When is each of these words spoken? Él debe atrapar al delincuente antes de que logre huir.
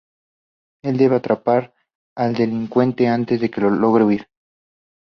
Él 0.83 0.97
debe 0.97 1.17
atrapar 1.17 1.75
al 2.17 2.33
delincuente 2.33 3.07
antes 3.07 3.39
de 3.39 3.51
que 3.51 3.61
logre 3.61 4.03
huir. 4.03 4.27